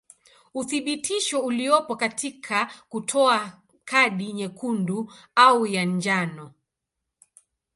Uthibitisho 0.53 1.39
uliopo 1.39 1.95
katika 1.95 2.73
kutoa 2.89 3.61
kadi 3.85 4.33
nyekundu 4.33 5.11
au 5.35 5.67
ya 5.67 5.85
njano. 5.85 6.51